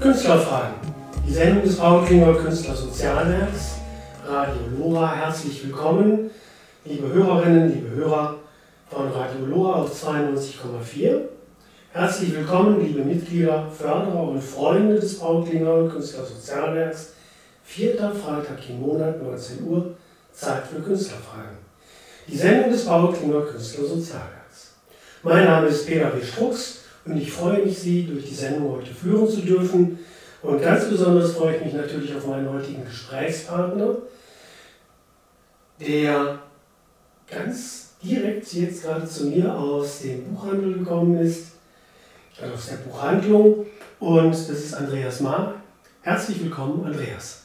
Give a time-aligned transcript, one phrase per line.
[0.00, 0.76] Künstlerfragen.
[1.28, 3.74] Die Sendung des Paul Klinger Künstlersozialwerks.
[4.26, 6.30] Radio Lora, herzlich willkommen.
[6.86, 8.36] Liebe Hörerinnen, liebe Hörer
[8.88, 11.20] von Radio Lora auf 92,4.
[11.92, 17.12] Herzlich willkommen, liebe Mitglieder, Förderer und Freunde des Paul Klinger Künstlersozialwerks.
[17.62, 19.96] Vierter Freitag im Monat, 19 Uhr,
[20.32, 21.58] Zeit für Künstlerfragen.
[22.26, 24.76] Die Sendung des Paul Klinger Künstlersozialwerks.
[25.22, 26.24] Mein Name ist Peter W.
[26.24, 29.98] Strux und ich freue mich, Sie durch die Sendung heute führen zu dürfen.
[30.42, 33.96] Und ganz besonders freue ich mich natürlich auf meinen heutigen Gesprächspartner,
[35.80, 36.38] der
[37.30, 41.52] ganz direkt jetzt gerade zu mir aus dem Buchhandel gekommen ist,
[42.40, 43.66] also aus der Buchhandlung.
[43.98, 45.56] Und das ist Andreas Mark.
[46.02, 47.42] Herzlich willkommen, Andreas.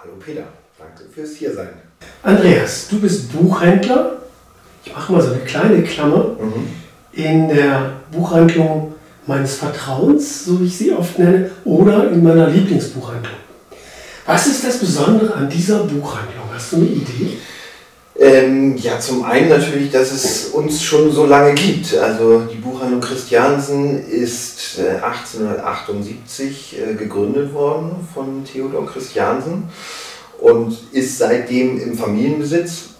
[0.00, 0.42] Hallo Peter,
[0.76, 1.68] danke fürs Hiersein.
[2.24, 4.22] Andreas, du bist Buchhändler.
[4.84, 6.36] Ich mache mal so eine kleine Klammer.
[6.40, 6.68] Mhm.
[7.12, 8.91] In der Buchhandlung
[9.26, 13.34] meines Vertrauens, so wie ich sie oft nenne, oder in meiner Lieblingsbuchhandlung.
[14.26, 16.44] Was ist das Besondere an dieser Buchhandlung?
[16.52, 17.38] Hast du eine Idee?
[18.18, 21.96] Ähm, ja, zum einen natürlich, dass es uns schon so lange gibt.
[21.96, 29.64] Also die Buchhandlung Christiansen ist äh, 1878 äh, gegründet worden von Theodor Christiansen
[30.40, 32.90] und ist seitdem im Familienbesitz.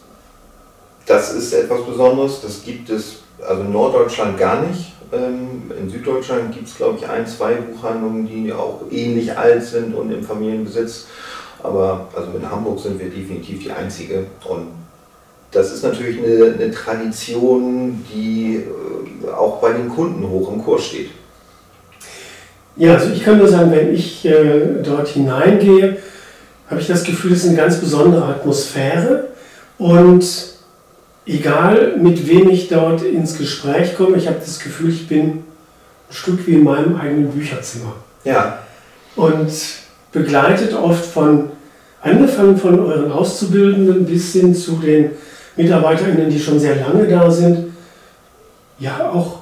[1.06, 2.40] Das ist etwas Besonderes.
[2.42, 4.92] Das gibt es also in Norddeutschland gar nicht.
[5.12, 9.94] Ähm, in Süddeutschland gibt es, glaube ich, ein, zwei Buchhandlungen, die auch ähnlich alt sind
[9.94, 11.06] und im Familienbesitz.
[11.62, 14.24] Aber also in Hamburg sind wir definitiv die einzige.
[14.48, 14.68] Und
[15.50, 18.64] das ist natürlich eine, eine Tradition, die
[19.24, 21.11] äh, auch bei den Kunden hoch im Kurs steht.
[22.77, 25.98] Ja, also ich kann nur sagen, wenn ich äh, dort hineingehe,
[26.70, 29.29] habe ich das Gefühl, es ist eine ganz besondere Atmosphäre.
[29.77, 30.52] Und
[31.27, 35.44] egal mit wem ich dort ins Gespräch komme, ich habe das Gefühl, ich bin ein
[36.10, 37.94] Stück wie in meinem eigenen Bücherzimmer.
[38.24, 38.58] Ja,
[39.16, 39.50] Und
[40.12, 41.50] begleitet oft von,
[42.00, 45.11] angefangen von euren Auszubildenden bis hin zu den
[45.56, 47.72] MitarbeiterInnen, die schon sehr lange da sind,
[48.78, 49.40] ja auch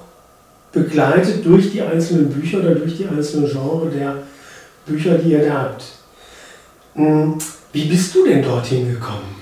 [0.72, 4.16] begleitet durch die einzelnen Bücher oder durch die einzelnen Genre der
[4.86, 5.84] Bücher, die ihr da habt.
[6.94, 7.38] Hm,
[7.72, 9.39] Wie bist du denn dorthin gekommen?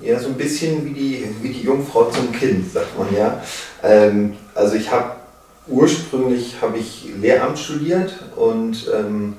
[0.00, 3.42] Ja, so ein bisschen wie die, wie die Jungfrau zum Kind, sagt man ja.
[3.82, 5.16] Ähm, also ich habe
[5.66, 9.34] ursprünglich habe ich Lehramt studiert und ähm,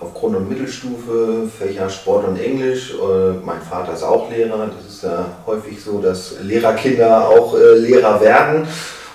[0.00, 2.94] auf Grund- und Mittelstufe Fächer Sport und Englisch.
[2.94, 4.70] Äh, mein Vater ist auch Lehrer.
[4.74, 8.66] Das ist ja häufig so, dass Lehrerkinder auch äh, Lehrer werden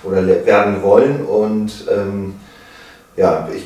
[0.04, 1.24] oder le werden wollen.
[1.24, 2.36] Und ähm,
[3.16, 3.64] ja, ich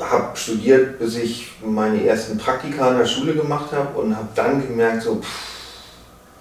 [0.00, 4.64] habe studiert, bis ich meine ersten Praktika in der Schule gemacht habe und habe dann
[4.64, 5.53] gemerkt, so, pff,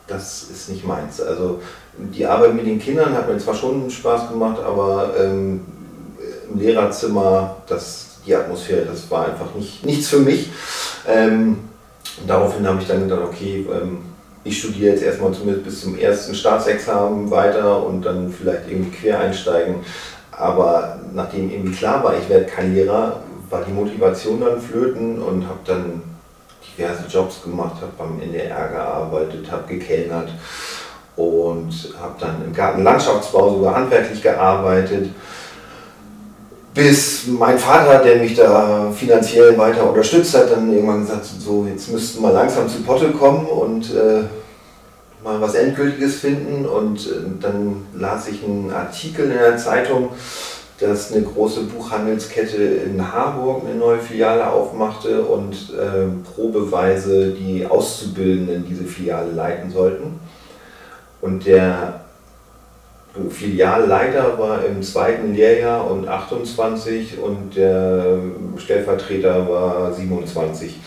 [0.08, 1.22] das ist nicht meins.
[1.22, 1.62] Also
[1.98, 5.62] die Arbeit mit den Kindern hat mir zwar schon Spaß gemacht, aber ähm,
[6.52, 10.50] im Lehrerzimmer, das, die Atmosphäre, das war einfach nicht, nichts für mich.
[11.08, 11.60] Ähm,
[12.28, 14.00] daraufhin habe ich dann gedacht, okay, ähm,
[14.44, 19.20] ich studiere jetzt erstmal zumindest bis zum ersten Staatsexamen weiter und dann vielleicht irgendwie quer
[19.20, 19.76] einsteigen.
[20.32, 25.48] Aber nachdem irgendwie klar war, ich werde kein Lehrer, war die Motivation dann flöten und
[25.48, 26.02] habe dann
[26.78, 30.30] diverse Jobs gemacht, habe beim NDR gearbeitet, habe gekellnert
[31.16, 35.10] und habe dann im Gartenlandschaftsbau sogar handwerklich gearbeitet.
[36.74, 41.68] Bis mein Vater, der mich da finanziell weiter unterstützt hat, dann irgendwann gesagt hat, so
[41.70, 44.24] jetzt müssten wir langsam zu Potte kommen und äh,
[45.24, 46.66] mal was Endgültiges finden.
[46.66, 50.10] Und äh, dann las ich einen Artikel in der Zeitung,
[50.84, 58.66] dass eine große Buchhandelskette in Harburg eine neue Filiale aufmachte und äh, probeweise die Auszubildenden
[58.68, 60.20] diese Filiale leiten sollten.
[61.22, 62.02] Und der
[63.30, 68.18] Filialleiter war im zweiten Lehrjahr und 28 und der
[68.58, 70.80] Stellvertreter war 27.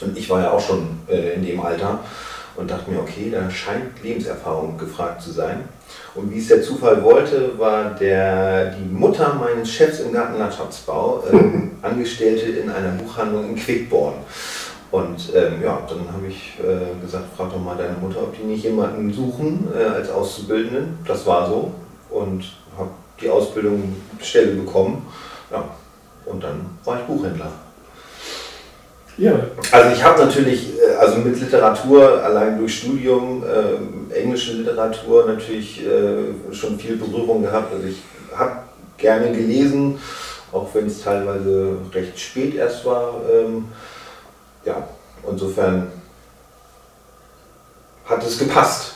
[0.00, 1.98] Und ich war ja auch schon äh, in dem Alter
[2.56, 5.68] und dachte mir, okay, da scheint Lebenserfahrung gefragt zu sein.
[6.14, 11.72] Und wie es der Zufall wollte, war der, die Mutter meines Chefs im Gartenlandschaftsbau ähm,
[11.82, 14.14] Angestellte in einer Buchhandlung in Quickborn.
[14.90, 18.42] Und ähm, ja, dann habe ich äh, gesagt, frag doch mal deine Mutter, ob die
[18.42, 20.98] nicht jemanden suchen äh, als Auszubildenden.
[21.06, 21.70] Das war so.
[22.10, 22.44] Und
[22.76, 22.90] habe
[23.20, 25.06] die Ausbildung Stelle bekommen.
[25.50, 25.64] Ja.
[26.26, 27.50] und dann war ich Buchhändler.
[29.20, 29.38] Ja.
[29.70, 35.84] Also ich habe natürlich, äh, also mit Literatur, allein durch Studium, äh, englische Literatur natürlich
[35.86, 37.70] äh, schon viel Berührung gehabt.
[37.74, 37.98] Also ich
[38.34, 38.62] habe
[38.96, 39.98] gerne gelesen,
[40.52, 43.20] auch wenn es teilweise recht spät erst war.
[43.30, 43.66] Ähm,
[44.64, 44.88] ja,
[45.30, 45.88] insofern
[48.06, 48.94] hat es gepasst.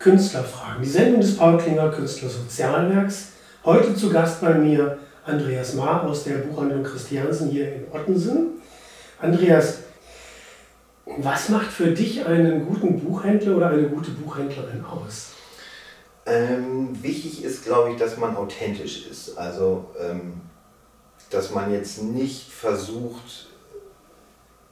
[0.00, 0.82] Künstlerfragen.
[0.82, 3.28] Die Sendung des Paul Klinger Künstlersozialwerks.
[3.64, 8.57] Heute zu Gast bei mir Andreas Maar aus der Buchhandlung Christiansen hier in Ottensen.
[9.20, 9.78] Andreas,
[11.04, 15.30] was macht für dich einen guten Buchhändler oder eine gute Buchhändlerin aus?
[16.24, 19.36] Ähm, wichtig ist, glaube ich, dass man authentisch ist.
[19.36, 20.34] Also, ähm,
[21.30, 23.48] dass man jetzt nicht versucht,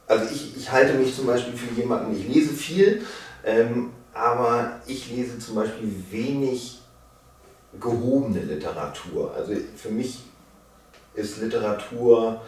[0.07, 3.01] also ich, ich halte mich zum Beispiel für jemanden, ich lese viel,
[3.43, 6.79] ähm, aber ich lese zum Beispiel wenig
[7.79, 9.33] gehobene Literatur.
[9.35, 10.19] Also für mich
[11.15, 12.41] ist Literatur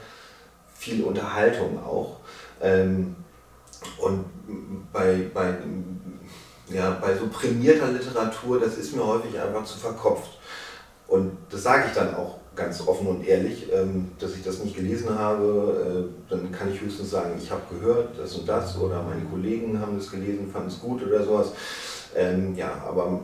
[0.79, 2.17] viel Unterhaltung auch.
[2.61, 3.15] Ähm,
[3.97, 4.25] und
[4.93, 5.55] bei, bei,
[6.69, 10.39] ja, bei so prämierter Literatur, das ist mir häufig einfach zu verkopft.
[11.07, 14.75] Und das sage ich dann auch ganz offen und ehrlich, ähm, dass ich das nicht
[14.75, 16.09] gelesen habe.
[16.09, 19.79] Äh, dann kann ich höchstens sagen, ich habe gehört das und das oder meine Kollegen
[19.79, 21.51] haben das gelesen, fanden es gut oder sowas.
[22.15, 23.21] Ähm, ja, aber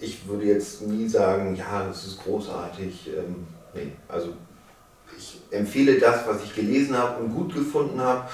[0.00, 3.10] ich würde jetzt nie sagen, ja, das ist großartig.
[3.16, 4.28] Ähm, nee, also
[5.16, 8.28] ich empfehle das, was ich gelesen habe und gut gefunden habe.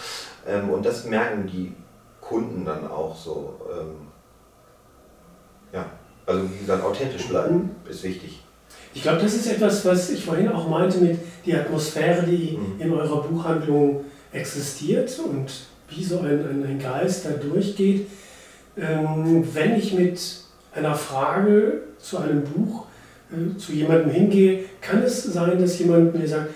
[0.47, 1.75] Ähm, und das merken die
[2.21, 3.61] Kunden dann auch so.
[3.71, 4.09] Ähm,
[5.73, 5.87] ja,
[6.27, 7.91] also wie gesagt, authentisch bleiben mhm.
[7.91, 8.43] ist wichtig.
[8.95, 12.81] Ich glaube, das ist etwas, was ich vorhin auch meinte mit der Atmosphäre, die mhm.
[12.81, 15.51] in eurer Buchhandlung existiert und
[15.89, 18.07] wie so ein, ein, ein Geist da durchgeht.
[18.77, 20.21] Ähm, wenn ich mit
[20.75, 22.87] einer Frage zu einem Buch
[23.33, 26.51] äh, zu jemandem hingehe, kann es sein, dass jemand mir sagt,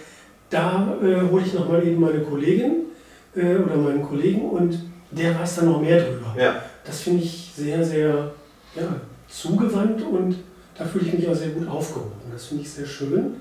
[0.53, 2.87] da äh, hole ich nochmal eben meine Kollegin
[3.35, 4.79] äh, oder meinen Kollegen und
[5.11, 6.35] der weiß dann noch mehr drüber.
[6.39, 6.63] Ja.
[6.85, 8.33] Das finde ich sehr, sehr
[8.75, 8.83] ja,
[9.29, 10.37] zugewandt und
[10.77, 12.13] da fühle ich mich auch sehr gut aufgehoben.
[12.33, 13.37] Das finde ich sehr schön.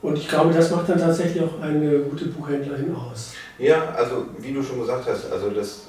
[0.00, 3.34] Und ich glaube, das macht dann tatsächlich auch eine gute Buchhändlerin aus.
[3.58, 5.82] Ja, also wie du schon gesagt hast, also das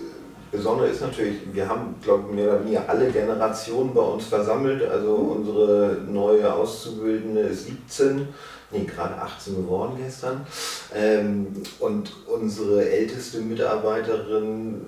[0.51, 4.87] Besondere ist natürlich, wir haben, glaube ich, mehr oder weniger alle Generationen bei uns versammelt.
[4.87, 8.27] Also unsere neue Auszubildende ist 17
[8.73, 10.45] nee, gerade 18 geworden gestern.
[10.93, 11.47] Ähm,
[11.79, 14.81] und unsere älteste Mitarbeiterin,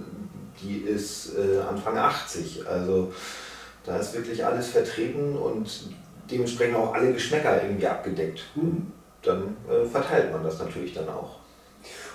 [0.61, 2.67] die ist äh, Anfang 80.
[2.67, 3.13] Also
[3.85, 5.69] da ist wirklich alles vertreten und
[6.29, 8.43] dementsprechend auch alle Geschmäcker irgendwie abgedeckt.
[8.55, 8.87] Mhm.
[9.21, 11.37] Dann äh, verteilt man das natürlich dann auch.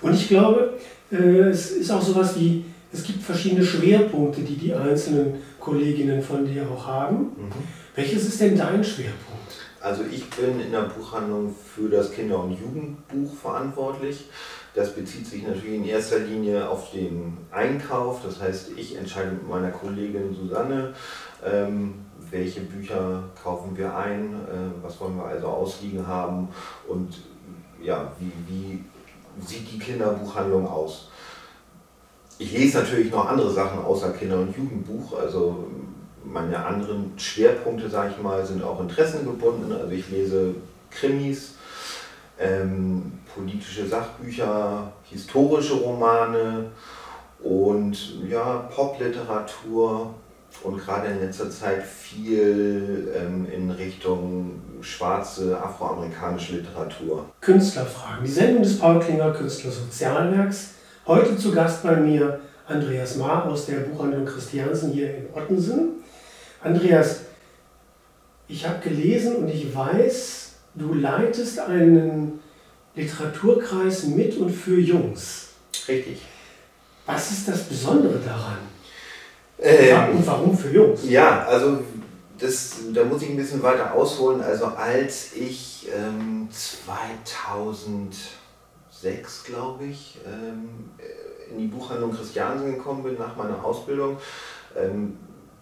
[0.03, 0.79] Und ich glaube,
[1.11, 6.45] äh, es ist auch sowas wie, es gibt verschiedene Schwerpunkte, die die einzelnen Kolleginnen von
[6.45, 7.19] dir auch haben.
[7.37, 7.53] Mhm.
[7.95, 9.50] Welches ist denn dein Schwerpunkt?
[9.81, 14.29] Also ich bin in der Buchhandlung für das Kinder- und Jugendbuch verantwortlich.
[14.75, 18.21] Das bezieht sich natürlich in erster Linie auf den Einkauf.
[18.23, 20.95] Das heißt, ich entscheide mit meiner Kollegin Susanne,
[21.45, 21.95] ähm,
[22.31, 26.49] welche Bücher kaufen wir ein, äh, was wollen wir also ausliegen haben
[26.87, 27.23] und
[27.83, 28.85] ja, wie, wie
[29.45, 31.09] sieht die Kinderbuchhandlung aus.
[32.39, 35.67] Ich lese natürlich noch andere Sachen außer Kinder- und Jugendbuch, also
[36.25, 39.73] meine anderen Schwerpunkte, sage ich mal, sind auch interessengebunden.
[39.73, 40.55] Also ich lese
[40.91, 41.55] Krimis,
[42.39, 46.67] ähm, politische Sachbücher, historische Romane
[47.43, 50.15] und ja, Popliteratur
[50.63, 57.27] und gerade in letzter Zeit viel ähm, in Richtung schwarze afroamerikanische Literatur.
[57.41, 58.25] Künstlerfragen.
[58.25, 60.75] Die Sendung des Paul Klinger Künstlersozialwerks.
[61.07, 66.00] Heute zu Gast bei mir Andreas Maar aus der Buchhandlung Christiansen hier in Ottensen.
[66.63, 67.23] Andreas,
[68.49, 72.41] ich habe gelesen und ich weiß, du leitest einen
[72.95, 75.49] Literaturkreis mit und für Jungs.
[75.89, 76.21] Richtig.
[77.07, 78.59] Was ist das Besondere daran?
[79.59, 81.01] Ähm, und warum für Jungs?
[81.09, 81.83] Ja, also
[82.39, 84.43] das, da muss ich ein bisschen weiter ausholen.
[84.43, 90.91] Also als ich ähm, 2006, glaube ich, ähm,
[91.51, 94.19] in die Buchhandlung Christiansen gekommen bin nach meiner Ausbildung,
[94.77, 95.17] ähm,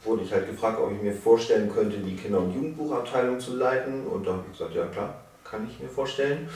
[0.04, 4.06] wurde ich halt gefragt, ob ich mir vorstellen könnte, die Kinder- und Jugendbuchabteilung zu leiten.
[4.06, 5.14] Und da habe ich gesagt, ja klar,
[5.44, 6.48] kann ich mir vorstellen.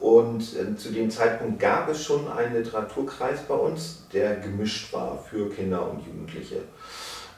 [0.00, 5.18] Und äh, zu dem Zeitpunkt gab es schon einen Literaturkreis bei uns, der gemischt war
[5.18, 6.62] für Kinder und Jugendliche.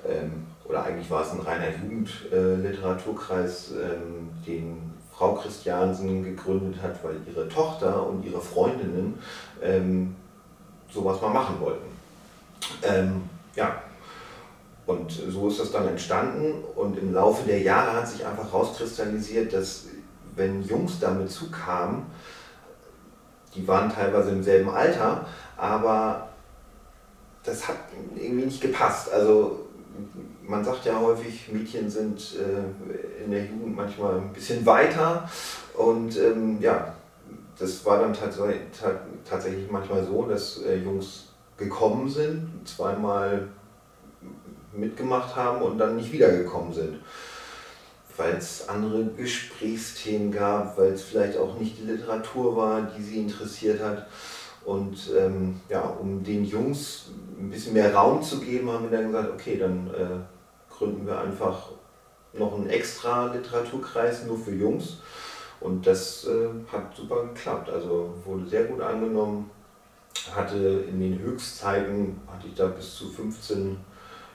[0.09, 7.02] Ähm, oder eigentlich war es ein reiner Jugendliteraturkreis, äh, ähm, den Frau Christiansen gegründet hat,
[7.04, 9.18] weil ihre Tochter und ihre Freundinnen
[9.61, 10.14] ähm,
[10.90, 11.90] sowas mal machen wollten.
[13.54, 13.82] Ja,
[14.87, 19.53] und so ist das dann entstanden und im Laufe der Jahre hat sich einfach herauskristallisiert,
[19.53, 19.87] dass
[20.35, 22.07] wenn Jungs damit zukamen,
[23.55, 26.29] die waren teilweise im selben Alter, aber
[27.45, 27.77] das hat
[28.17, 29.12] irgendwie nicht gepasst.
[29.12, 29.67] Also
[30.43, 35.29] man sagt ja häufig, Mädchen sind äh, in der Jugend manchmal ein bisschen weiter
[35.75, 36.95] und ähm, ja,
[37.59, 43.49] das war dann tatsächlich manchmal so, dass äh, Jungs gekommen sind, zweimal
[44.73, 46.99] mitgemacht haben und dann nicht wiedergekommen sind.
[48.17, 53.19] Weil es andere Gesprächsthemen gab, weil es vielleicht auch nicht die Literatur war, die sie
[53.19, 54.07] interessiert hat.
[54.64, 57.07] Und ähm, ja, um den Jungs
[57.38, 61.19] ein bisschen mehr Raum zu geben, haben wir dann gesagt, okay, dann äh, gründen wir
[61.19, 61.71] einfach
[62.33, 64.99] noch einen extra Literaturkreis nur für Jungs.
[65.61, 67.71] Und das äh, hat super geklappt.
[67.71, 69.50] Also wurde sehr gut angenommen.
[70.35, 73.76] Hatte in den Höchstzeiten, hatte ich da bis zu 15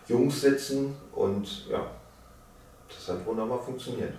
[0.07, 1.85] Jungs sitzen und ja,
[2.87, 4.13] das hat wunderbar funktioniert.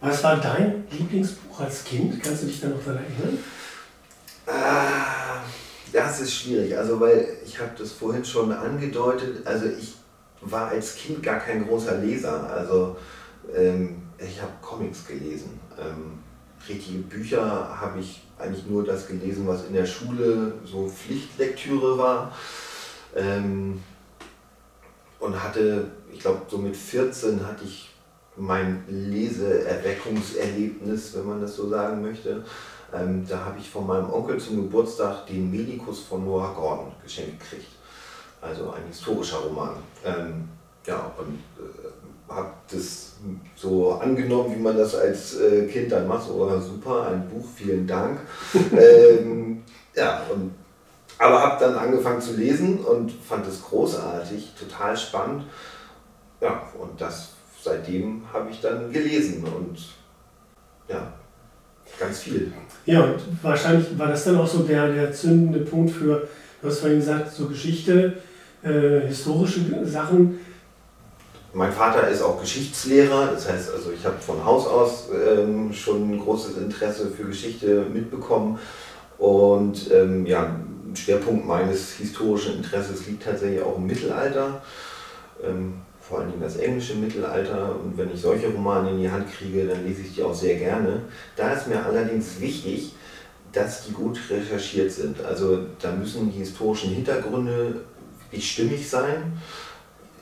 [0.00, 2.22] Was war dein Lieblingsbuch als Kind?
[2.22, 3.38] Kannst du dich da noch daran erinnern?
[4.46, 5.40] Ah,
[5.92, 9.96] das ist schwierig, also weil ich habe das vorhin schon angedeutet, also ich
[10.40, 12.96] war als Kind gar kein großer Leser, also
[13.54, 15.58] ähm, ich habe Comics gelesen.
[15.78, 16.18] Ähm,
[16.68, 17.40] richtige Bücher
[17.80, 22.32] habe ich eigentlich nur das gelesen, was in der Schule so Pflichtlektüre war.
[23.16, 23.82] Ähm,
[25.20, 27.88] und hatte, ich glaube, so mit 14 hatte ich
[28.36, 32.44] mein Leseerweckungserlebnis, wenn man das so sagen möchte.
[32.94, 37.40] Ähm, da habe ich von meinem Onkel zum Geburtstag den Medikus von Noah Gordon geschenkt
[37.40, 37.68] gekriegt.
[38.40, 39.74] Also ein historischer Roman.
[40.04, 40.48] Ähm,
[40.86, 43.16] ja, und äh, habe das
[43.56, 46.28] so angenommen, wie man das als äh, Kind dann macht.
[46.28, 48.20] So, oh, super, ein Buch, vielen Dank.
[48.72, 49.62] ähm,
[49.94, 50.52] ja, und,
[51.18, 55.44] aber habe dann angefangen zu lesen und fand es großartig, total spannend.
[56.40, 57.30] Ja, und das
[57.62, 59.78] seitdem habe ich dann gelesen und
[60.88, 61.12] ja,
[61.98, 62.52] ganz viel.
[62.86, 66.28] Ja, und wahrscheinlich war das dann auch so der, der zündende Punkt für,
[66.62, 68.14] du hast vorhin gesagt, so Geschichte,
[68.62, 70.38] äh, historische Sachen.
[71.52, 76.12] Mein Vater ist auch Geschichtslehrer, das heißt, also ich habe von Haus aus ähm, schon
[76.12, 78.58] ein großes Interesse für Geschichte mitbekommen.
[79.18, 80.54] Und ähm, ja,
[80.94, 84.62] Schwerpunkt meines historischen Interesses liegt tatsächlich auch im Mittelalter.
[85.42, 87.76] Ähm, vor allen Dingen das englische Mittelalter.
[87.76, 90.56] Und wenn ich solche Romane in die Hand kriege, dann lese ich die auch sehr
[90.56, 91.02] gerne.
[91.36, 92.94] Da ist mir allerdings wichtig,
[93.52, 95.22] dass die gut recherchiert sind.
[95.22, 97.82] Also da müssen die historischen Hintergründe
[98.24, 99.38] wirklich stimmig sein.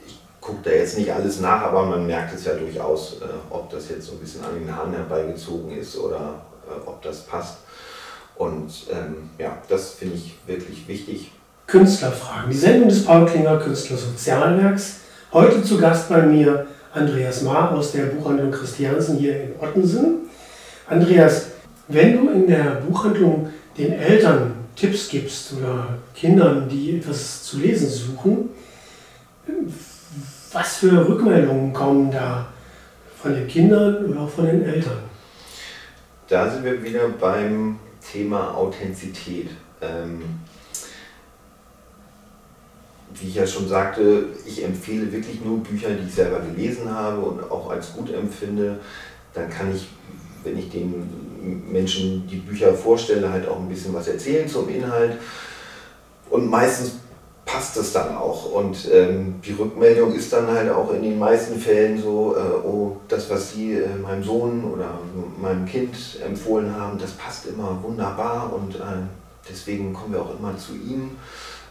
[0.06, 3.70] Ich gucke da jetzt nicht alles nach, aber man merkt es ja durchaus, äh, ob
[3.70, 7.58] das jetzt so ein bisschen an den Haaren herbeigezogen ist oder äh, ob das passt.
[8.38, 11.32] Und ähm, ja, das finde ich wirklich wichtig.
[11.66, 12.50] Künstlerfragen.
[12.50, 15.00] Die Sendung des Paul Klinger Künstlersozialwerks
[15.32, 20.20] Heute zu Gast bei mir Andreas Maar aus der Buchhandlung Christiansen hier in Ottensen.
[20.88, 21.48] Andreas,
[21.88, 27.90] wenn du in der Buchhandlung den Eltern Tipps gibst oder Kindern, die etwas zu lesen
[27.90, 28.50] suchen,
[30.52, 32.46] was für Rückmeldungen kommen da
[33.20, 35.00] von den Kindern oder auch von den Eltern?
[36.28, 37.78] Da sind wir wieder beim
[38.12, 39.50] Thema Authentizität.
[39.80, 40.22] Ähm,
[43.14, 47.20] wie ich ja schon sagte, ich empfehle wirklich nur Bücher, die ich selber gelesen habe
[47.20, 48.78] und auch als gut empfinde.
[49.32, 49.88] Dann kann ich,
[50.44, 51.08] wenn ich den
[51.70, 55.18] Menschen die Bücher vorstelle, halt auch ein bisschen was erzählen zum Inhalt.
[56.28, 56.96] Und meistens
[57.46, 58.52] passt das dann auch.
[58.52, 62.96] Und ähm, die Rückmeldung ist dann halt auch in den meisten Fällen so, äh, oh,
[63.08, 64.98] das, was Sie äh, meinem Sohn oder
[65.40, 69.06] meinem Kind empfohlen haben, das passt immer wunderbar und äh,
[69.48, 71.16] deswegen kommen wir auch immer zu Ihnen.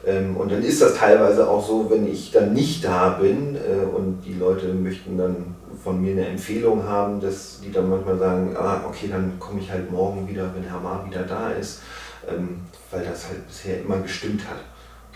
[0.06, 3.86] Ähm, und dann ist das teilweise auch so, wenn ich dann nicht da bin äh,
[3.86, 8.56] und die Leute möchten dann von mir eine Empfehlung haben, dass die dann manchmal sagen,
[8.58, 11.82] ah, okay, dann komme ich halt morgen wieder, wenn Herr Mar wieder da ist,
[12.30, 14.60] ähm, weil das halt bisher immer gestimmt hat.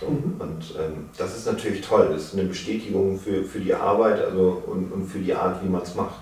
[0.02, 0.40] Mhm.
[0.40, 4.64] Und ähm, das ist natürlich toll, das ist eine Bestätigung für, für die Arbeit also,
[4.68, 6.16] und, und für die Art, wie man es macht.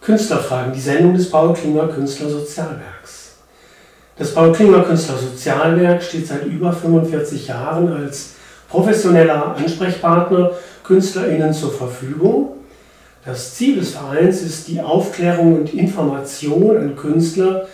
[0.00, 3.32] Künstlerfragen, die Sendung des Paul Klinger Künstlersozialwerks.
[4.16, 8.34] Das Paul Klinger Künstlersozialwerk steht seit über 45 Jahren als
[8.68, 10.52] professioneller Ansprechpartner
[10.84, 12.52] KünstlerInnen zur Verfügung.
[13.24, 17.66] Das Ziel des Vereins ist die Aufklärung und Information an Künstler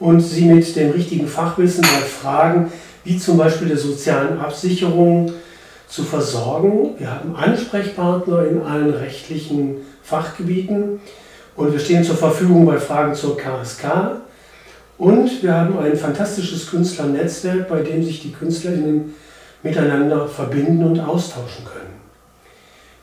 [0.00, 2.72] und sie mit dem richtigen Fachwissen bei Fragen
[3.06, 5.32] wie zum Beispiel der sozialen Absicherung
[5.88, 6.96] zu versorgen.
[6.98, 11.00] Wir haben Ansprechpartner in allen rechtlichen Fachgebieten
[11.56, 14.20] und wir stehen zur Verfügung bei Fragen zur KSK,
[14.98, 19.14] und wir haben ein fantastisches Künstlernetzwerk, bei dem sich die KünstlerInnen
[19.62, 21.94] miteinander verbinden und austauschen können.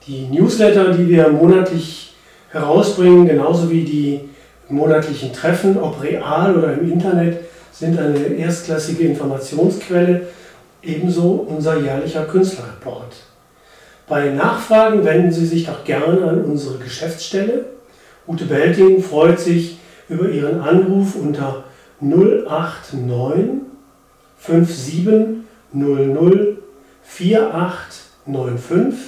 [0.07, 2.15] Die Newsletter, die wir monatlich
[2.50, 4.22] herausbringen, genauso wie die
[4.69, 7.38] monatlichen Treffen, ob real oder im Internet,
[7.74, 10.27] sind eine erstklassige Informationsquelle,
[10.84, 13.15] ebenso unser jährlicher Künstlerreport.
[14.08, 17.65] Bei Nachfragen wenden Sie sich doch gerne an unsere Geschäftsstelle.
[18.27, 21.63] Ute Belting freut sich über Ihren Anruf unter
[22.00, 23.63] 089
[24.38, 26.58] 5700
[27.06, 29.00] 4895.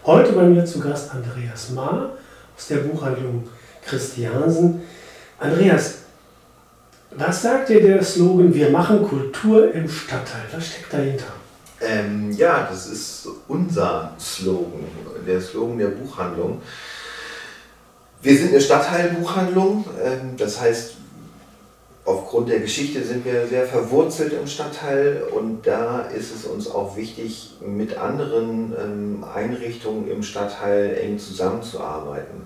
[0.04, 2.10] Heute bei mir zu Gast Andreas Ma
[2.56, 3.44] aus der Buchhandlung
[3.84, 4.82] Christiansen.
[5.38, 6.01] Andreas,
[7.16, 10.44] was sagt dir der Slogan Wir machen Kultur im Stadtteil?
[10.52, 11.32] Was steckt dahinter?
[11.80, 14.84] Ähm, ja, das ist unser Slogan,
[15.26, 16.62] der Slogan der Buchhandlung.
[18.20, 20.94] Wir sind eine Stadtteilbuchhandlung, ähm, das heißt,
[22.04, 26.96] aufgrund der Geschichte sind wir sehr verwurzelt im Stadtteil und da ist es uns auch
[26.96, 32.42] wichtig, mit anderen ähm, Einrichtungen im Stadtteil eng zusammenzuarbeiten.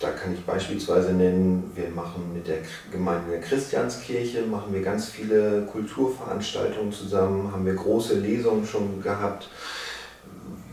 [0.00, 2.58] Da kann ich beispielsweise nennen, wir machen mit der
[2.90, 9.50] Gemeinde der Christianskirche, machen wir ganz viele Kulturveranstaltungen zusammen, haben wir große Lesungen schon gehabt,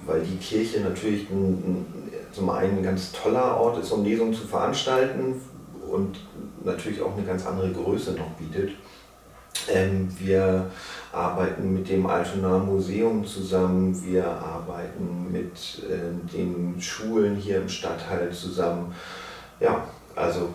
[0.05, 1.85] weil die Kirche natürlich ein,
[2.31, 5.41] zum einen ein ganz toller Ort ist, um Lesungen zu veranstalten
[5.91, 6.19] und
[6.63, 8.71] natürlich auch eine ganz andere Größe noch bietet.
[9.69, 10.69] Ähm, wir
[11.11, 18.31] arbeiten mit dem Altonaer Museum zusammen, wir arbeiten mit äh, den Schulen hier im Stadtteil
[18.31, 18.93] zusammen.
[19.59, 19.83] Ja,
[20.15, 20.49] also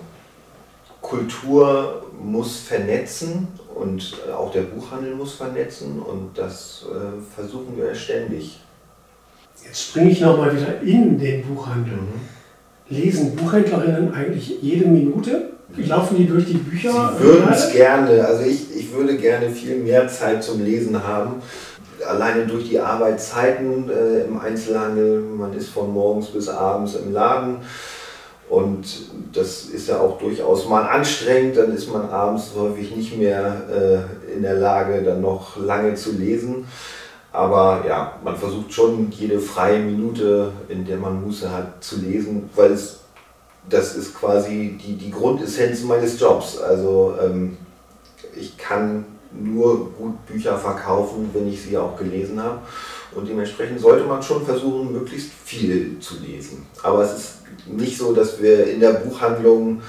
[1.00, 8.60] Kultur muss vernetzen und auch der Buchhandel muss vernetzen und das äh, versuchen wir ständig.
[9.64, 11.94] Jetzt springe ich nochmal wieder in den Buchhandel.
[11.94, 12.20] Mhm.
[12.88, 15.50] Lesen Buchhändlerinnen eigentlich jede Minute?
[15.76, 17.12] Laufen die durch die Bücher?
[17.18, 18.24] Sie würden es gerne.
[18.26, 21.42] Also ich, ich würde gerne viel mehr Zeit zum Lesen haben.
[22.06, 25.20] Alleine durch die Arbeitszeiten äh, im Einzelhandel.
[25.20, 27.58] Man ist von morgens bis abends im Laden.
[28.48, 28.84] Und
[29.32, 31.56] das ist ja auch durchaus mal anstrengend.
[31.56, 33.62] Dann ist man abends häufig nicht mehr
[34.28, 36.66] äh, in der Lage, dann noch lange zu lesen.
[37.32, 42.50] Aber ja, man versucht schon jede freie Minute, in der man Muße hat, zu lesen,
[42.54, 43.01] weil es
[43.68, 46.58] das ist quasi die, die Grundessenz meines Jobs.
[46.58, 47.56] Also ähm,
[48.34, 52.60] ich kann nur gut Bücher verkaufen, wenn ich sie auch gelesen habe.
[53.14, 56.66] Und dementsprechend sollte man schon versuchen, möglichst viel zu lesen.
[56.82, 57.32] Aber es ist
[57.66, 59.82] nicht so, dass wir in der Buchhandlung,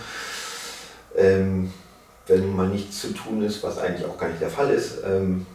[1.16, 1.72] ähm,
[2.28, 5.46] wenn mal nichts zu tun ist, was eigentlich auch gar nicht der Fall ist, ähm,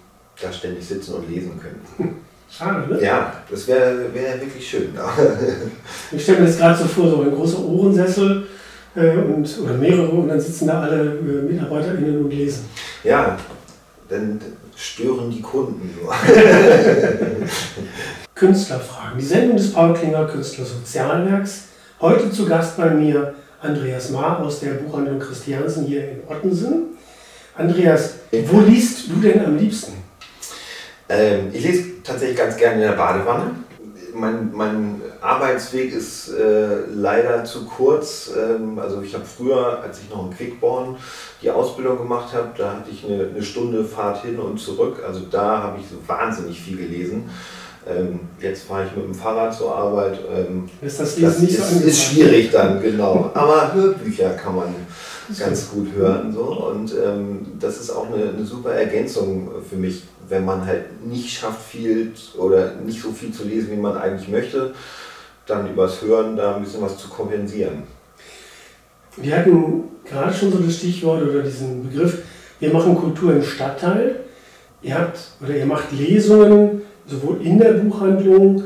[0.41, 2.21] da ständig sitzen und lesen können.
[2.51, 3.03] Schade, ne?
[3.03, 4.95] Ja, das wäre wär wirklich schön.
[6.13, 8.47] ich stelle mir das gerade so vor, so ein großer Ohrensessel
[8.95, 12.65] äh, und, oder mehrere und dann sitzen da alle äh, MitarbeiterInnen und lesen.
[13.05, 13.37] Ja,
[14.09, 14.41] dann
[14.75, 16.15] stören die Kunden nur.
[18.35, 19.19] Künstlerfragen.
[19.19, 21.65] Die Sendung des Paul Klinger Künstlersozialwerks.
[22.01, 26.97] Heute zu Gast bei mir Andreas Ma aus der Buchhandlung Christiansen hier in Ottensen.
[27.57, 28.15] Andreas,
[28.47, 30.08] wo liest du denn am liebsten?
[31.09, 33.51] Ähm, ich lese tatsächlich ganz gerne in der Badewanne.
[34.15, 38.31] Mein, mein Arbeitsweg ist äh, leider zu kurz.
[38.37, 40.97] Ähm, also ich habe früher, als ich noch in Quickborn
[41.43, 45.03] die Ausbildung gemacht habe, da hatte ich eine, eine Stunde Fahrt hin und zurück.
[45.07, 47.31] Also da habe ich so wahnsinnig viel gelesen.
[47.89, 50.19] Ähm, jetzt fahre ich mit dem Fahrrad zur Arbeit.
[50.35, 53.31] Ähm, ist das, das nicht ist, so ist schwierig dann, genau.
[53.35, 54.75] Aber Hörbücher kann man
[55.39, 56.33] ganz gut hören.
[56.33, 56.71] So.
[56.71, 61.31] Und ähm, das ist auch eine, eine super Ergänzung für mich wenn man halt nicht
[61.31, 64.75] schafft, viel oder nicht so viel zu lesen, wie man eigentlich möchte,
[65.47, 67.85] dann übers Hören da ein bisschen was zu kompensieren.
[69.17, 72.23] Wir hatten gerade schon so das Stichwort oder diesen Begriff,
[72.61, 74.21] wir machen Kultur im Stadtteil.
[74.83, 78.65] Ihr habt oder ihr macht Lesungen sowohl in der Buchhandlung,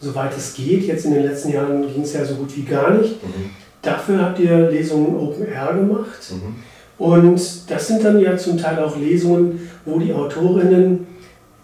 [0.00, 0.84] soweit es geht.
[0.84, 3.22] Jetzt in den letzten Jahren ging es ja so gut wie gar nicht.
[3.22, 3.50] Mhm.
[3.80, 6.32] Dafür habt ihr Lesungen Open Air gemacht.
[6.32, 6.56] Mhm.
[7.02, 11.04] Und das sind dann ja zum Teil auch Lesungen, wo die Autorinnen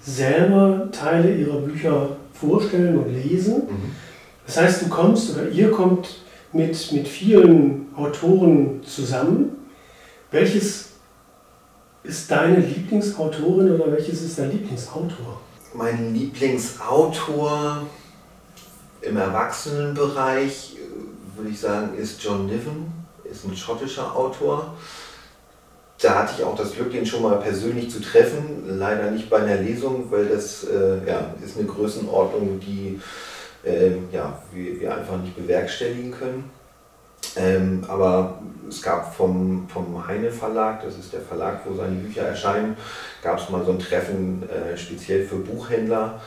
[0.00, 3.58] selber Teile ihrer Bücher vorstellen und lesen.
[3.68, 3.94] Mhm.
[4.44, 6.22] Das heißt, du kommst oder ihr kommt
[6.52, 9.50] mit, mit vielen Autoren zusammen.
[10.32, 10.88] Welches
[12.02, 15.40] ist deine Lieblingsautorin oder welches ist dein Lieblingsautor?
[15.72, 17.82] Mein Lieblingsautor
[19.02, 20.78] im Erwachsenenbereich,
[21.36, 22.98] würde ich sagen, ist John Niven
[23.30, 24.74] ist ein schottischer Autor.
[26.00, 28.64] Da hatte ich auch das Glück, den schon mal persönlich zu treffen.
[28.66, 33.00] Leider nicht bei einer Lesung, weil das äh, ja, ist eine Größenordnung, die
[33.64, 36.50] äh, ja, wir, wir einfach nicht bewerkstelligen können.
[37.36, 42.22] Ähm, aber es gab vom, vom Heine Verlag, das ist der Verlag, wo seine Bücher
[42.22, 42.76] erscheinen,
[43.22, 46.20] gab es mal so ein Treffen äh, speziell für Buchhändler.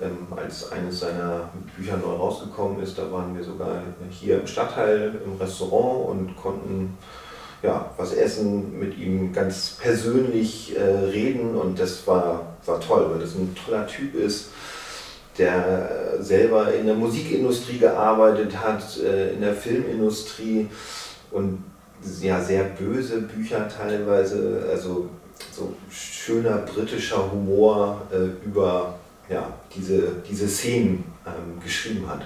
[0.00, 5.12] Ähm, als eines seiner Bücher neu rausgekommen ist, da waren wir sogar hier im Stadtteil
[5.24, 6.96] im Restaurant und konnten
[7.62, 13.20] ja, was essen, mit ihm ganz persönlich äh, reden und das war, war toll, weil
[13.20, 14.50] das ein toller Typ ist
[15.38, 20.68] der selber in der Musikindustrie gearbeitet hat, äh, in der Filmindustrie
[21.30, 21.64] und
[22.20, 25.08] ja, sehr böse Bücher teilweise, also
[25.52, 28.94] so schöner britischer Humor äh, über
[29.28, 32.22] ja, diese, diese Szenen ähm, geschrieben hat.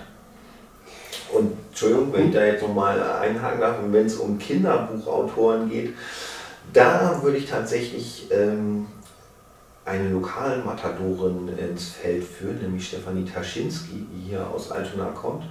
[1.32, 5.94] Und Entschuldigung, wenn ich da jetzt nochmal einhaken darf, wenn es um Kinderbuchautoren geht,
[6.72, 8.86] da würde ich tatsächlich ähm,
[9.84, 15.44] eine lokale Matadorin ins Feld führen, nämlich Stefanie Taschinski, die hier aus Altona kommt.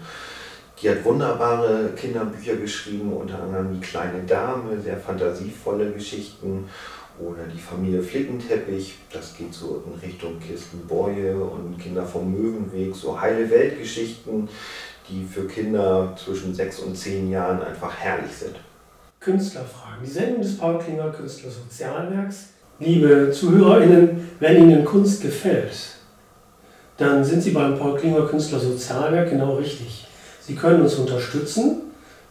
[0.81, 6.67] Die hat wunderbare Kinderbücher geschrieben, unter anderem Die kleine Dame, sehr fantasievolle Geschichten
[7.19, 12.95] oder Die Familie Flickenteppich, das geht so in Richtung Kirsten Boye und Kinder vom Möwenweg,
[12.95, 14.49] so heile Weltgeschichten,
[15.11, 18.55] die für Kinder zwischen sechs und zehn Jahren einfach herrlich sind.
[19.19, 20.03] Künstlerfragen.
[20.03, 22.47] Die Sendung des Paul Klinger Künstlersozialwerks
[22.81, 25.97] Liebe ZuhörerInnen, wenn Ihnen Kunst gefällt,
[26.97, 30.07] dann sind Sie beim Paul Klinger Künstler Sozialwerk genau richtig.
[30.41, 31.81] Sie können uns unterstützen.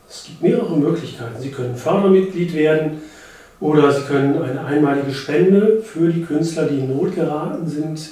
[0.09, 1.41] Es gibt mehrere Möglichkeiten.
[1.41, 3.01] Sie können Fördermitglied werden
[3.61, 8.09] oder Sie können eine einmalige Spende für die Künstler, die in Not geraten sind,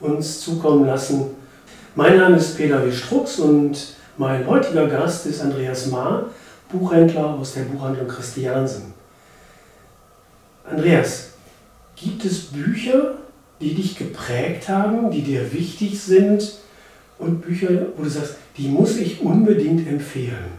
[0.00, 1.26] uns zukommen lassen.
[1.94, 2.90] Mein Name ist Peter W.
[2.90, 3.78] Strux und
[4.18, 6.26] mein heutiger Gast ist Andreas Maar,
[6.70, 8.94] Buchhändler aus der Buchhandlung Christiansen.
[10.68, 11.26] Andreas,
[11.96, 13.14] Gibt es Bücher,
[13.58, 16.56] die dich geprägt haben, die dir wichtig sind
[17.18, 20.52] und Bücher, wo du sagst, die muss ich unbedingt empfehlen?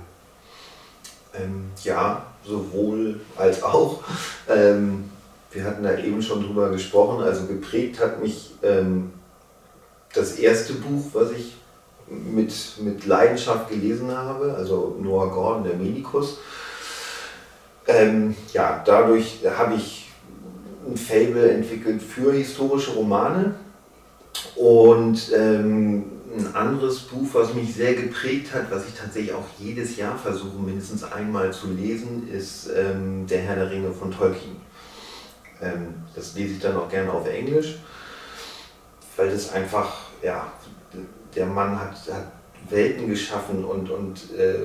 [1.36, 4.04] Ähm, ja, sowohl als auch.
[4.50, 5.12] Ähm,
[5.52, 7.24] wir hatten da eben schon drüber gesprochen.
[7.24, 9.12] Also geprägt hat mich ähm,
[10.16, 11.57] das erste Buch, was ich
[12.10, 16.40] mit, mit Leidenschaft gelesen habe, also Noah Gordon, der Medikus.
[17.88, 20.10] Ähm, ja, dadurch habe ich
[20.88, 23.56] ein Fable entwickelt für historische Romane.
[24.56, 26.06] Und ähm,
[26.38, 30.58] ein anderes Buch, was mich sehr geprägt hat, was ich tatsächlich auch jedes Jahr versuche,
[30.58, 34.58] mindestens einmal zu lesen, ist ähm, Der Herr der Ringe von Tolkien.
[35.62, 37.80] Ähm, das lese ich dann auch gerne auf Englisch,
[39.16, 40.52] weil das einfach, ja,
[41.38, 42.32] der Mann hat, hat
[42.70, 44.56] Welten geschaffen und, und äh,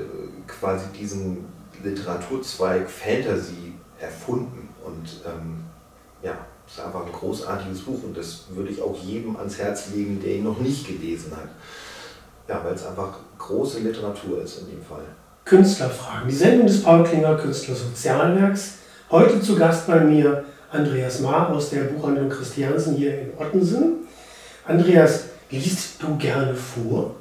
[0.46, 1.44] quasi diesen
[1.84, 4.68] Literaturzweig Fantasy erfunden.
[4.84, 5.64] Und ähm,
[6.22, 6.32] ja,
[6.66, 10.36] ist einfach ein großartiges Buch und das würde ich auch jedem ans Herz legen, der
[10.36, 11.48] ihn noch nicht gelesen hat.
[12.48, 15.04] Ja, weil es einfach große Literatur ist in dem Fall.
[15.44, 18.78] Künstlerfragen, die Sendung des Paul Klinger Künstlersozialwerks.
[19.10, 24.06] Heute zu Gast bei mir Andreas Maar aus der Buchhandlung Christiansen hier in Ottensen.
[24.66, 27.14] Andreas, liest du gerne vor?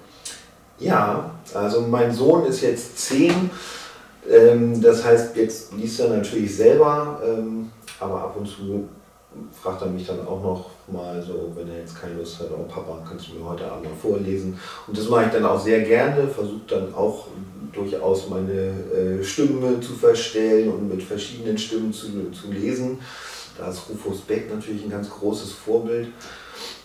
[0.80, 3.52] Ja, also mein Sohn ist jetzt zehn.
[4.30, 7.22] Ähm, das heißt, jetzt liest er natürlich selber.
[7.26, 8.88] Ähm, aber ab und zu
[9.62, 12.63] fragt er mich dann auch noch mal so, wenn er jetzt keine Lust hat, oh
[12.63, 14.60] Papa, kannst du mir heute Abend noch vorlesen?
[14.88, 17.28] Und das mache ich dann auch sehr gerne, versuche dann auch
[17.72, 23.00] durchaus meine äh, Stimme zu verstellen und mit verschiedenen Stimmen zu, zu lesen.
[23.58, 26.10] Da ist Rufus Beck natürlich ein ganz großes Vorbild.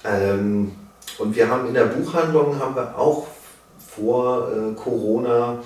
[0.04, 0.72] Ähm,
[1.18, 3.26] und wir haben in der Buchhandlung haben wir auch
[3.78, 5.58] vor äh, Corona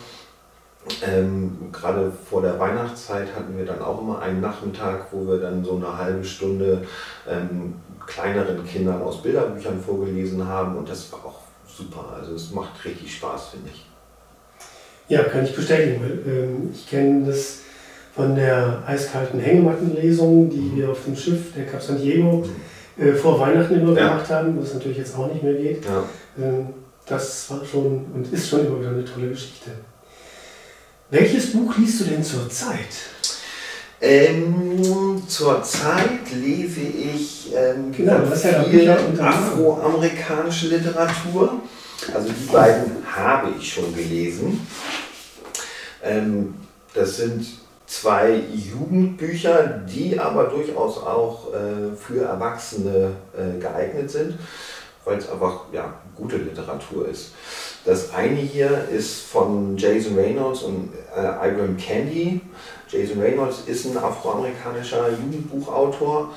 [1.07, 5.65] ähm, Gerade vor der Weihnachtszeit hatten wir dann auch immer einen Nachmittag, wo wir dann
[5.65, 6.87] so eine halbe Stunde
[7.29, 7.75] ähm,
[8.07, 12.17] kleineren Kindern aus Bilderbüchern vorgelesen haben und das war auch super.
[12.19, 13.87] Also es macht richtig Spaß, finde ich.
[15.09, 16.03] Ja, kann ich bestätigen.
[16.27, 17.61] Ähm, ich kenne das
[18.15, 20.77] von der eiskalten Hängemattenlesung, die mhm.
[20.77, 22.51] wir auf dem Schiff der Cap San Diego mhm.
[23.01, 24.09] Äh, vor Weihnachten immer ja.
[24.09, 25.85] gemacht haben, was natürlich jetzt auch nicht mehr geht.
[25.85, 26.05] Ja.
[26.39, 26.69] Ähm,
[27.07, 29.71] das war schon und ist schon immer wieder eine tolle Geschichte.
[31.11, 32.79] Welches Buch liest du denn zurzeit?
[34.01, 38.21] Ähm, zurzeit lese ich ähm, genau,
[38.71, 41.61] viel afroamerikanische Literatur.
[42.15, 44.67] Also die beiden habe ich schon gelesen.
[46.03, 46.55] Ähm,
[46.95, 47.47] das sind
[47.91, 54.39] zwei Jugendbücher, die aber durchaus auch äh, für Erwachsene äh, geeignet sind
[55.05, 57.33] weil es einfach ja, gute Literatur ist.
[57.85, 62.41] Das eine hier ist von Jason Reynolds und äh, Ibram Candy.
[62.89, 66.35] Jason Reynolds ist ein afroamerikanischer Jugendbuchautor,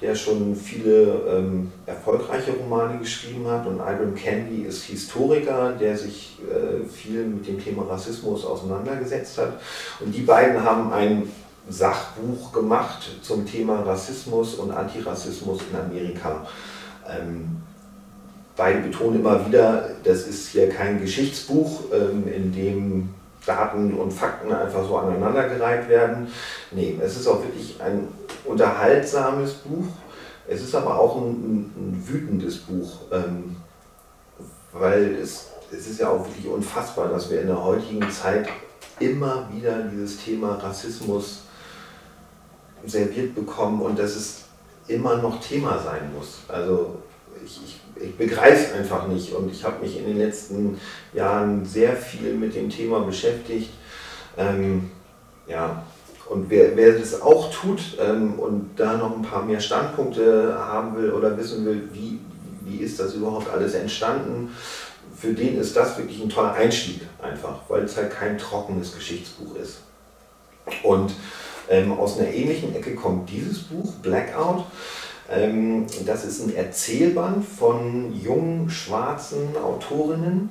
[0.00, 3.66] der schon viele ähm, erfolgreiche Romane geschrieben hat.
[3.66, 9.54] Und Ibram Candy ist Historiker, der sich äh, viel mit dem Thema Rassismus auseinandergesetzt hat.
[10.00, 11.30] Und die beiden haben ein
[11.68, 16.46] Sachbuch gemacht zum Thema Rassismus und Antirassismus in Amerika.
[17.08, 17.62] Ähm,
[18.56, 23.08] beide betonen immer wieder, das ist hier kein Geschichtsbuch, ähm, in dem
[23.44, 26.28] Daten und Fakten einfach so aneinandergereiht werden.
[26.72, 28.08] Nee, es ist auch wirklich ein
[28.46, 29.86] unterhaltsames Buch.
[30.48, 33.56] Es ist aber auch ein, ein, ein wütendes Buch, ähm,
[34.72, 38.48] weil es, es ist ja auch wirklich unfassbar, dass wir in der heutigen Zeit
[39.00, 41.42] immer wieder dieses Thema Rassismus
[42.84, 44.44] serviert bekommen und dass es
[44.88, 46.38] immer noch Thema sein muss.
[46.48, 46.96] Also
[47.44, 50.80] ich, ich, ich begreife es einfach nicht und ich habe mich in den letzten
[51.12, 53.70] Jahren sehr viel mit dem Thema beschäftigt.
[54.36, 54.90] Ähm,
[55.46, 55.82] ja,
[56.28, 60.96] und wer, wer das auch tut ähm, und da noch ein paar mehr Standpunkte haben
[60.96, 62.18] will oder wissen will, wie,
[62.62, 64.50] wie ist das überhaupt alles entstanden,
[65.16, 69.56] für den ist das wirklich ein toller Einstieg einfach, weil es halt kein trockenes Geschichtsbuch
[69.56, 69.78] ist.
[70.82, 71.12] Und
[71.68, 74.64] ähm, aus einer ähnlichen Ecke kommt dieses Buch, Blackout.
[75.30, 80.50] Ähm, das ist ein Erzählband von jungen schwarzen Autorinnen.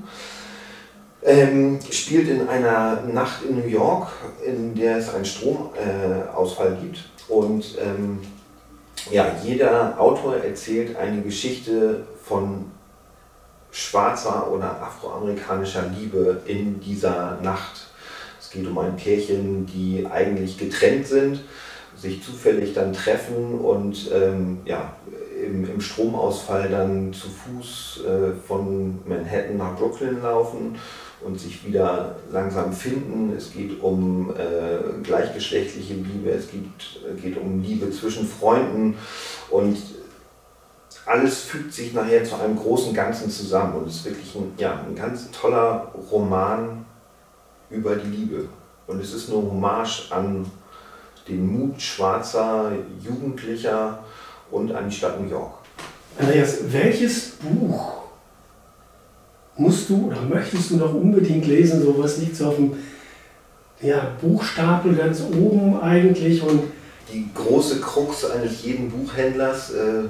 [1.28, 4.10] Ähm, spielt in einer Nacht in New York,
[4.46, 7.00] in der es einen Stromausfall äh, gibt.
[7.28, 8.20] Und ähm,
[9.10, 12.66] ja, jeder Autor erzählt eine Geschichte von
[13.72, 17.88] schwarzer oder afroamerikanischer Liebe in dieser Nacht.
[18.40, 21.42] Es geht um ein Pärchen, die eigentlich getrennt sind
[21.98, 24.94] sich zufällig dann treffen und ähm, ja,
[25.42, 30.78] im, im, Stromausfall dann zu Fuß äh, von Manhattan nach Brooklyn laufen
[31.21, 33.34] und sich wieder langsam finden.
[33.36, 38.95] Es geht um äh, gleichgeschlechtliche Liebe, es gibt, geht um Liebe zwischen Freunden
[39.49, 39.78] und
[41.06, 44.84] alles fügt sich nachher zu einem großen Ganzen zusammen und es ist wirklich ein, ja,
[44.88, 46.86] ein ganz toller Roman
[47.69, 48.47] über die Liebe.
[48.88, 50.49] Und es ist eine Hommage an
[51.28, 54.04] den Mut schwarzer Jugendlicher
[54.51, 55.54] und an die Stadt New York.
[56.17, 58.05] Andreas, welches Buch
[59.58, 61.82] musst du oder möchtest du noch unbedingt lesen?
[61.82, 62.74] So was liegt so auf dem
[63.82, 66.63] ja, Buchstapel ganz oben eigentlich und
[67.12, 70.04] die große Krux eines jeden Buchhändlers, äh,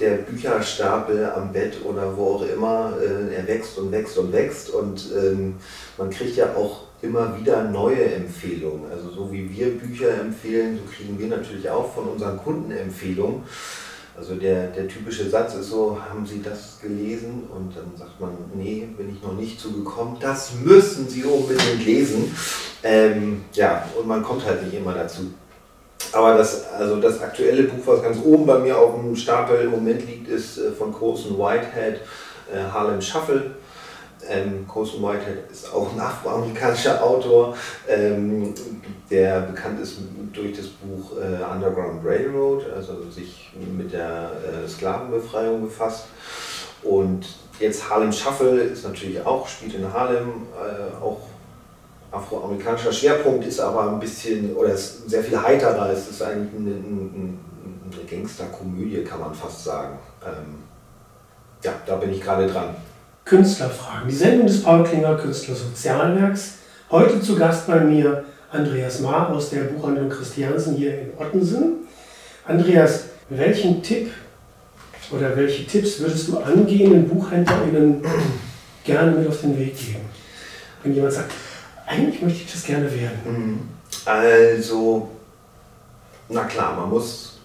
[0.00, 4.70] der Bücherstapel am Bett oder wo auch immer, äh, er wächst und wächst und wächst
[4.70, 5.56] und ähm,
[5.96, 8.90] man kriegt ja auch immer wieder neue Empfehlungen.
[8.90, 13.42] Also so wie wir Bücher empfehlen, so kriegen wir natürlich auch von unseren Kunden Empfehlungen.
[14.18, 17.44] Also der, der typische Satz ist so, haben Sie das gelesen?
[17.54, 20.16] Und dann sagt man, nee, bin ich noch nicht zugekommen.
[20.18, 22.34] Das müssen Sie unbedingt lesen.
[22.82, 25.32] Ähm, ja, und man kommt halt nicht immer dazu.
[26.12, 29.70] Aber das, also das aktuelle Buch, was ganz oben bei mir auf dem Stapel im
[29.70, 32.00] Moment liegt, ist äh, von Colson Whitehead,
[32.52, 33.52] äh, Harlem Shuffle.
[34.28, 38.52] Ähm, Colson Whitehead ist auch ein afroamerikanischer Autor, ähm,
[39.10, 39.96] der bekannt ist
[40.32, 44.30] durch das Buch äh, Underground Railroad, also sich mit der
[44.64, 46.06] äh, Sklavenbefreiung befasst.
[46.82, 47.26] Und
[47.58, 51.20] jetzt Harlem Shuffle ist natürlich auch, spielt in Harlem, äh, auch
[52.10, 56.70] afroamerikanischer Schwerpunkt, ist aber ein bisschen, oder ist sehr viel heiterer, es ist eigentlich eine,
[56.70, 57.38] eine,
[58.08, 59.98] Gangsterkomödie, kann man fast sagen.
[60.24, 60.62] Ähm,
[61.62, 62.76] ja, da bin ich gerade dran.
[63.24, 64.08] Künstlerfragen.
[64.08, 66.54] Die Sendung des Paul Klinger Künstlersozialwerks.
[66.90, 71.86] Heute zu Gast bei mir Andreas Maar aus der Buchhandlung Christiansen hier in Ottensen.
[72.46, 74.10] Andreas, welchen Tipp
[75.10, 78.02] oder welche Tipps würdest du angehenden BuchhändlerInnen
[78.84, 80.00] gerne mit auf den Weg geben?
[80.82, 81.32] Wenn jemand sagt,
[81.86, 83.18] eigentlich möchte ich das gerne werden.
[83.26, 83.60] Mhm.
[84.06, 85.10] Also,
[86.28, 87.38] na klar, man muss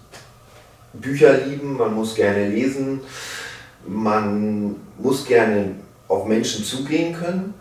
[0.93, 3.01] Bücher lieben, man muss gerne lesen,
[3.85, 5.71] man muss gerne
[6.07, 7.53] auf Menschen zugehen können,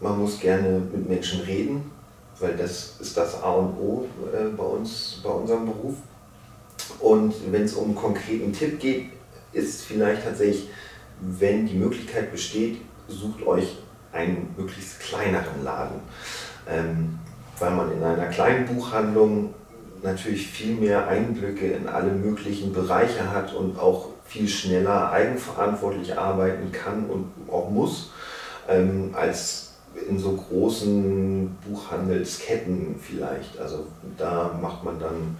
[0.00, 1.90] man muss gerne mit Menschen reden,
[2.40, 5.94] weil das ist das A und O äh, bei uns, bei unserem Beruf.
[7.00, 9.10] Und wenn es um einen konkreten Tipp geht,
[9.52, 10.68] ist vielleicht tatsächlich,
[11.20, 13.78] wenn die Möglichkeit besteht, sucht euch
[14.12, 16.00] einen möglichst kleineren Laden.
[16.68, 17.18] Ähm,
[17.58, 19.54] weil man in einer kleinen Buchhandlung
[20.02, 26.72] natürlich viel mehr Einblicke in alle möglichen Bereiche hat und auch viel schneller eigenverantwortlich arbeiten
[26.72, 28.10] kann und auch muss,
[28.68, 29.63] ähm, als
[30.08, 33.58] in so großen Buchhandelsketten vielleicht.
[33.58, 35.36] Also da macht man dann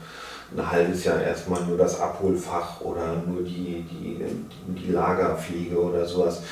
[0.56, 4.18] ein halbes Jahr erstmal nur das Abholfach oder nur die, die,
[4.68, 6.42] die, Lagerpflege oder sowas.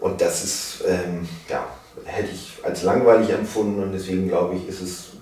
[0.00, 1.66] Und das ist, ähm, ja,
[2.04, 5.12] hätte ich als langweilig empfunden und deswegen glaube ich, ist es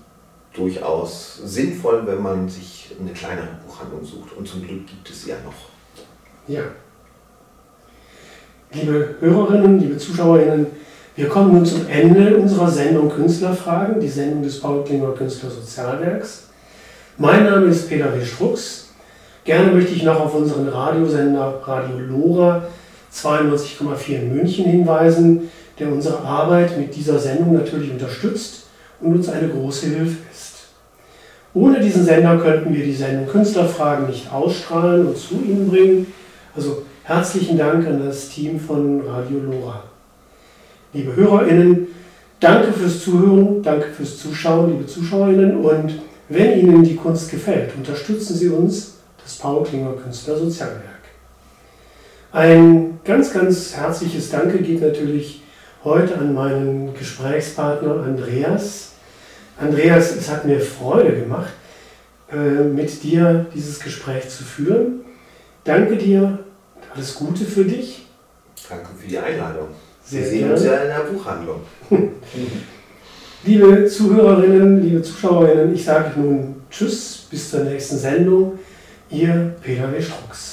[0.52, 4.36] durchaus sinnvoll, wenn man sich eine kleinere Buchhandlung sucht.
[4.36, 5.54] Und zum Glück gibt es sie ja noch.
[6.46, 6.62] Ja.
[8.72, 10.66] Liebe Hörerinnen, liebe Zuschauerinnen,
[11.14, 16.48] wir kommen nun zum Ende unserer Sendung Künstlerfragen, die Sendung des Paul Klinger Künstlersozialwerks.
[17.18, 18.24] Mein Name ist Peter W.
[18.24, 18.88] Strux.
[19.44, 22.62] Gerne möchte ich noch auf unseren Radiosender Radio Lora
[23.12, 28.68] 92,4 in München hinweisen, der unsere Arbeit mit dieser Sendung natürlich unterstützt
[29.00, 30.68] und uns eine große Hilfe ist.
[31.52, 36.06] Ohne diesen Sender könnten wir die Sendung Künstlerfragen nicht ausstrahlen und zu Ihnen bringen.
[36.56, 39.91] Also herzlichen Dank an das Team von Radio Lora.
[40.94, 41.86] Liebe HörerInnen,
[42.38, 48.36] danke fürs Zuhören, danke fürs Zuschauen, liebe ZuschauerInnen und wenn Ihnen die Kunst gefällt, unterstützen
[48.36, 50.82] Sie uns, das Paul Klinger Künstler Sozialwerk.
[52.32, 55.42] Ein ganz, ganz herzliches Danke geht natürlich
[55.84, 58.92] heute an meinen Gesprächspartner Andreas.
[59.58, 61.52] Andreas, es hat mir Freude gemacht,
[62.30, 65.00] äh, mit dir dieses Gespräch zu führen.
[65.64, 66.38] Danke dir,
[66.94, 68.06] alles Gute für dich.
[68.68, 69.68] Danke für die Einladung.
[70.04, 70.54] Sehr Wir sehen gerne.
[70.54, 71.60] uns ja in der Buchhandlung.
[73.44, 78.58] Liebe Zuhörerinnen, liebe Zuschauerinnen, ich sage nun Tschüss, bis zur nächsten Sendung.
[79.10, 80.00] Ihr Peter W.
[80.00, 80.51] Strux.